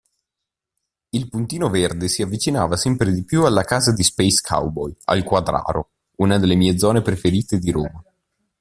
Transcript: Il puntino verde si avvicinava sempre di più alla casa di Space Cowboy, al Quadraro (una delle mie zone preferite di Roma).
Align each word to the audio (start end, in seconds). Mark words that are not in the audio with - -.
Il 1.11 1.29
puntino 1.29 1.69
verde 1.69 2.07
si 2.07 2.23
avvicinava 2.23 2.75
sempre 2.75 3.11
di 3.13 3.23
più 3.23 3.45
alla 3.45 3.61
casa 3.61 3.93
di 3.93 4.01
Space 4.01 4.41
Cowboy, 4.43 4.91
al 5.03 5.21
Quadraro 5.23 5.91
(una 6.15 6.39
delle 6.39 6.55
mie 6.55 6.79
zone 6.79 7.03
preferite 7.03 7.59
di 7.59 7.69
Roma). 7.69 8.03